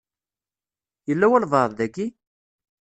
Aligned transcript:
Yella 1.07 1.27
walebɛaḍ 1.31 1.71
daki? 1.79 2.07